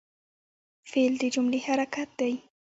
فعل 0.89 1.13
د 1.21 1.23
جملې 1.35 1.59
حرکت 1.67 2.09
دئ. 2.19 2.33